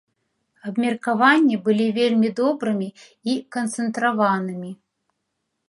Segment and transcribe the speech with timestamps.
[0.69, 2.89] Абмеркаванні былі вельмі добрымі
[3.35, 4.71] і канцэнтраванымі.